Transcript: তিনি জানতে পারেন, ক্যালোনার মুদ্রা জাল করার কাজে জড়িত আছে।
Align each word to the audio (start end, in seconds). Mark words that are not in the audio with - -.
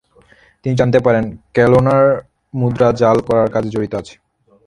তিনি 0.65 0.73
জানতে 0.75 0.99
পারেন, 1.05 1.25
ক্যালোনার 1.55 2.05
মুদ্রা 2.53 2.89
জাল 3.01 3.17
করার 3.27 3.47
কাজে 3.53 3.69
জড়িত 3.69 3.93
আছে। 4.01 4.15